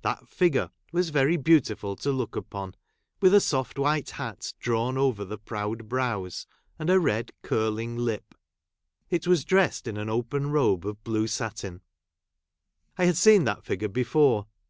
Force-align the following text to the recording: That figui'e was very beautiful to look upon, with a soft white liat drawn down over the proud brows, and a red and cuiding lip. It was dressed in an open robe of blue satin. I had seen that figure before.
That 0.00 0.24
figui'e 0.30 0.70
was 0.90 1.10
very 1.10 1.36
beautiful 1.36 1.96
to 1.96 2.10
look 2.10 2.34
upon, 2.34 2.76
with 3.20 3.34
a 3.34 3.42
soft 3.42 3.78
white 3.78 4.06
liat 4.06 4.54
drawn 4.58 4.94
down 4.94 5.02
over 5.02 5.22
the 5.22 5.36
proud 5.36 5.86
brows, 5.86 6.46
and 6.78 6.88
a 6.88 6.98
red 6.98 7.30
and 7.42 7.50
cuiding 7.50 7.98
lip. 7.98 8.34
It 9.10 9.26
was 9.26 9.44
dressed 9.44 9.86
in 9.86 9.98
an 9.98 10.08
open 10.08 10.50
robe 10.50 10.86
of 10.86 11.04
blue 11.04 11.26
satin. 11.26 11.82
I 12.96 13.04
had 13.04 13.18
seen 13.18 13.44
that 13.44 13.66
figure 13.66 13.88
before. 13.90 14.46